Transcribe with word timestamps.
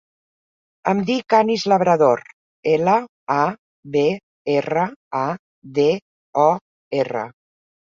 Em 0.93 1.01
dic 1.09 1.35
Anis 1.39 1.65
Labrador: 1.73 2.25
ela, 2.73 2.97
a, 3.37 3.45
be, 3.99 4.05
erra, 4.59 4.91
a, 5.25 5.27
de, 5.81 5.91
o, 6.51 6.53
erra. 7.07 7.29